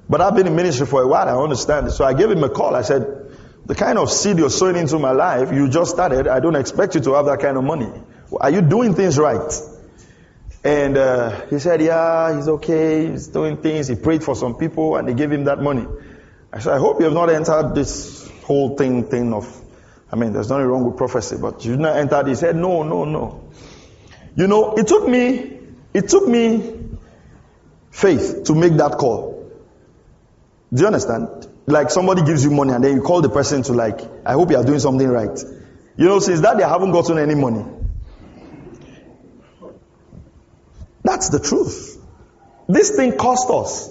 [0.09, 1.91] But I've been in ministry for a while, I understand it.
[1.91, 2.75] So I gave him a call.
[2.75, 3.31] I said,
[3.65, 6.27] the kind of seed you're sowing into my life, you just started.
[6.27, 7.89] I don't expect you to have that kind of money.
[8.37, 9.53] Are you doing things right?
[10.65, 13.09] And uh, he said, yeah, he's okay.
[13.11, 13.87] He's doing things.
[13.87, 15.87] He prayed for some people and they gave him that money.
[16.51, 18.20] I said, I hope you have not entered this
[18.51, 19.47] whole thing, thing of,
[20.11, 22.27] I mean, there's nothing wrong with prophecy, but you did not enter.
[22.27, 23.49] He said, no, no, no.
[24.35, 25.59] You know, it took me,
[25.93, 26.79] it took me
[27.91, 29.49] faith to make that call.
[30.73, 31.47] Do you understand?
[31.65, 34.51] Like somebody gives you money and then you call the person to like, I hope
[34.51, 35.37] you are doing something right.
[35.97, 37.65] You know, since that they haven't gotten any money.
[41.03, 41.97] That's the truth.
[42.67, 43.89] This thing cost us.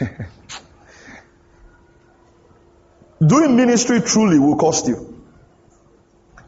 [3.24, 5.22] Doing ministry truly will cost you.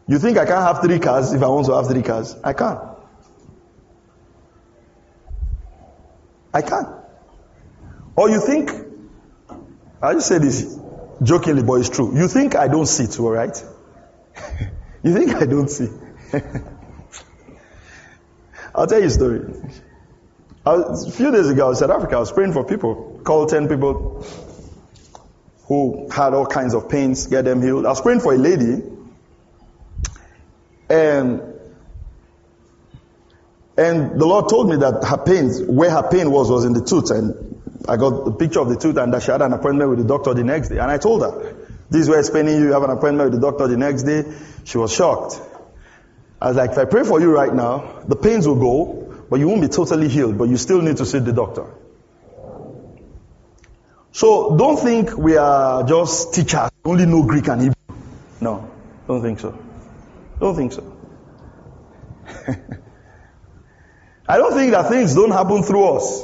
[0.07, 2.35] You think I can't have three cars if I want to have three cars?
[2.43, 2.79] I can't.
[6.53, 6.89] I can't.
[8.15, 8.71] Or you think,
[10.01, 10.77] I just say this
[11.23, 12.17] jokingly, but it's true.
[12.17, 13.63] You think I don't see too, alright?
[15.03, 15.89] you think I don't see?
[18.75, 19.41] I'll tell you a story.
[20.65, 22.17] Was, a few days ago, I was in South Africa.
[22.17, 23.21] I was praying for people.
[23.23, 24.25] Called 10 people
[25.67, 27.85] who had all kinds of pains, get them healed.
[27.85, 28.83] I was praying for a lady.
[30.89, 31.41] And
[33.77, 36.81] and the Lord told me that her pains, where her pain was, was in the
[36.81, 37.11] tooth.
[37.11, 39.99] And I got the picture of the tooth and that she had an appointment with
[39.99, 40.77] the doctor the next day.
[40.77, 41.55] And I told her,
[41.89, 42.67] this is where it's paining you.
[42.67, 44.23] You have an appointment with the doctor the next day.
[44.63, 45.41] She was shocked.
[46.41, 49.39] I was like, if I pray for you right now, the pains will go, but
[49.39, 51.65] you won't be totally healed, but you still need to see the doctor.
[54.15, 57.75] So don't think we are just teachers, only know Greek and Hebrew.
[58.39, 58.71] No,
[59.09, 59.59] don't think so.
[60.39, 60.95] Don't think so.
[64.25, 66.23] I don't think that things don't happen through us.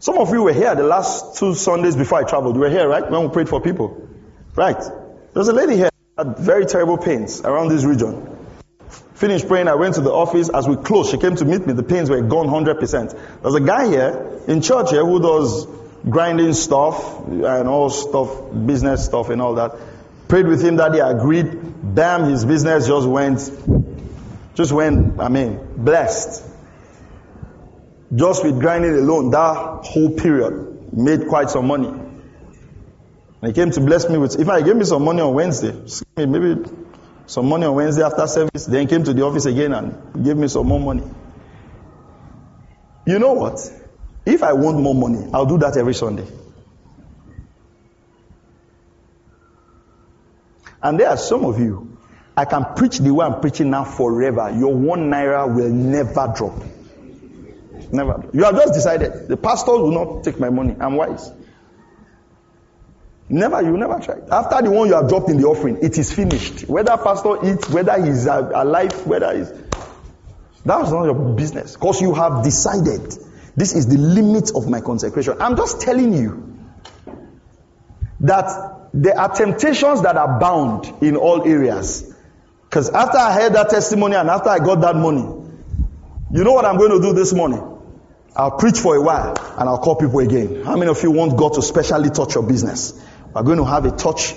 [0.00, 2.56] Some of you were here the last two Sundays before I traveled.
[2.56, 3.08] You were here, right?
[3.08, 4.08] When we prayed for people.
[4.56, 4.82] Right.
[5.34, 8.36] There's a lady here had very terrible pains around this region.
[9.14, 10.48] Finished praying, I went to the office.
[10.48, 11.74] As we closed, she came to meet me.
[11.74, 13.40] The pains were gone 100%.
[13.40, 15.68] There's a guy here in church here who does
[16.08, 18.28] grinding stuff and all stuff,
[18.66, 19.76] business stuff and all that.
[20.28, 21.50] Prayed with him that he agreed.
[21.94, 23.50] Bam, his business just went,
[24.54, 26.42] just went, I mean, blessed.
[28.14, 31.88] Just with grinding alone, that whole period made quite some money.
[31.88, 32.12] And
[33.42, 35.74] he came to bless me with, if I gave me some money on Wednesday,
[36.16, 36.64] maybe
[37.26, 40.48] some money on Wednesday after service, then came to the office again and gave me
[40.48, 41.02] some more money.
[43.06, 43.70] You know what?
[44.26, 46.26] If I want more money, I'll do that every Sunday.
[50.82, 51.96] And there are some of you,
[52.36, 54.50] I can preach the way I'm preaching now forever.
[54.50, 56.62] Your one naira will never drop.
[57.92, 58.28] Never.
[58.32, 59.28] You have just decided.
[59.28, 60.76] The pastor will not take my money.
[60.78, 61.30] I'm wise.
[63.28, 64.16] Never, you never try.
[64.30, 66.68] After the one you have dropped in the offering, it is finished.
[66.68, 69.50] Whether pastor eats, whether he's alive, whether he's.
[70.66, 71.74] That's not your business.
[71.74, 73.14] Because you have decided
[73.56, 75.36] this is the limit of my consecration.
[75.40, 76.54] I'm just telling you
[78.20, 82.14] that there are temptations that are bound in all areas.
[82.62, 85.22] Because after I heard that testimony and after I got that money,
[86.32, 87.62] you know what I'm going to do this morning?
[88.36, 90.64] I'll preach for a while and I'll call people again.
[90.64, 93.00] How many of you want God to specially touch your business?
[93.32, 94.34] We're going to have a touch,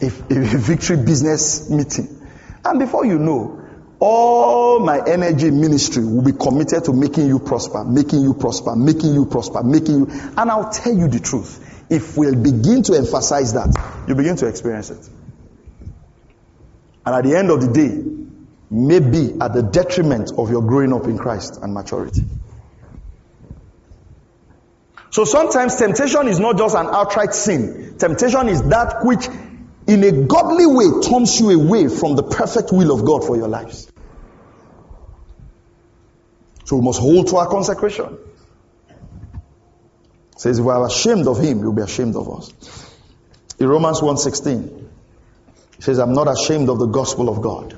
[0.00, 2.24] a, a victory business meeting.
[2.64, 3.61] And before you know,
[4.04, 9.14] all my energy ministry will be committed to making you prosper, making you prosper, making
[9.14, 10.06] you prosper, making you.
[10.36, 11.86] And I'll tell you the truth.
[11.88, 13.76] If we'll begin to emphasize that,
[14.08, 15.08] you begin to experience it.
[17.06, 18.02] And at the end of the day,
[18.68, 22.22] maybe at the detriment of your growing up in Christ and maturity.
[25.10, 27.98] So sometimes temptation is not just an outright sin.
[27.98, 29.28] Temptation is that which
[29.86, 33.48] in a godly way turns you away from the perfect will of God for your
[33.48, 33.91] lives.
[36.64, 38.18] So we must hold to our consecration.
[40.32, 42.52] It says if we are ashamed of him, you'll be ashamed of us.
[43.58, 44.88] In Romans 1.16,
[45.78, 47.74] it says, I'm not ashamed of the gospel of God.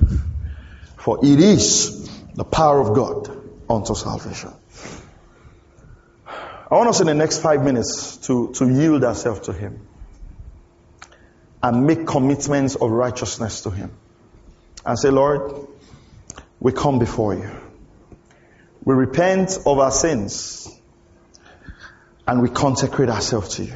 [0.97, 3.29] For it is the power of God
[3.69, 4.51] unto salvation.
[6.27, 9.87] I want us in the next five minutes to, to yield ourselves to Him
[11.61, 13.91] and make commitments of righteousness to Him.
[14.85, 15.67] And say, Lord,
[16.59, 17.49] we come before you.
[18.85, 20.71] We repent of our sins
[22.27, 23.73] and we consecrate ourselves to you.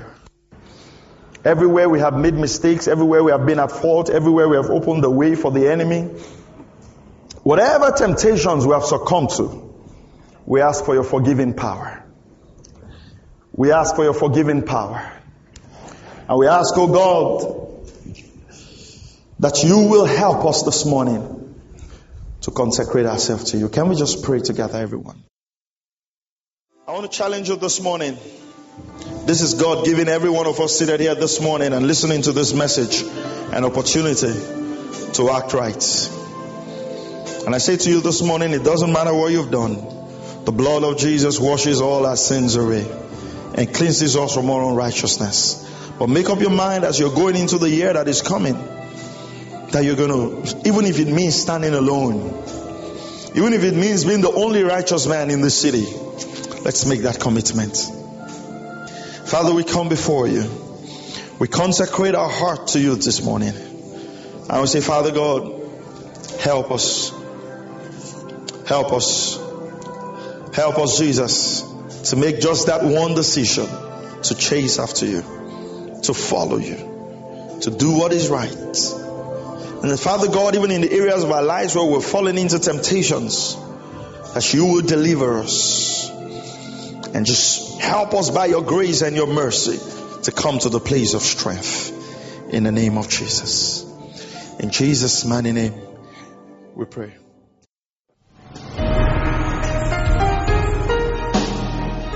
[1.43, 5.03] Everywhere we have made mistakes, everywhere we have been at fault, everywhere we have opened
[5.03, 6.01] the way for the enemy,
[7.41, 9.74] whatever temptations we have succumbed to,
[10.45, 12.03] we ask for your forgiving power.
[13.51, 15.12] We ask for your forgiving power.
[16.28, 17.89] And we ask, oh God,
[19.39, 21.38] that you will help us this morning
[22.41, 23.69] to consecrate ourselves to you.
[23.69, 25.23] Can we just pray together, everyone?
[26.87, 28.17] I want to challenge you this morning.
[29.25, 32.31] This is God giving every one of us seated here this morning and listening to
[32.31, 33.03] this message
[33.51, 34.33] an opportunity
[35.13, 36.09] to act right.
[37.45, 39.75] And I say to you this morning, it doesn't matter what you've done.
[40.45, 42.89] The blood of Jesus washes all our sins away
[43.55, 45.67] and cleanses us from all unrighteousness.
[45.99, 48.55] But make up your mind as you're going into the year that is coming
[49.72, 50.09] that you're going
[50.43, 52.17] to, even if it means standing alone,
[53.36, 55.86] even if it means being the only righteous man in the city,
[56.63, 57.78] let's make that commitment.
[59.28, 60.49] Father, we come before you.
[61.39, 63.53] We consecrate our heart to you this morning.
[64.49, 65.61] I will say, Father God,
[66.39, 67.11] help us.
[68.67, 69.38] Help us.
[70.53, 71.70] Help us, Jesus
[72.03, 73.67] to make just that one decision
[74.24, 75.22] to chase after you,
[76.03, 78.55] to follow you, to do what is right.
[79.82, 83.55] And Father God, even in the areas of our lives where we're falling into temptations,
[84.34, 86.09] that you will deliver us
[87.13, 89.80] and just help us by your grace and your mercy
[90.23, 91.95] to come to the place of strength
[92.53, 93.84] in the name of Jesus.
[94.59, 95.73] In Jesus' mighty name,
[96.75, 97.13] we pray.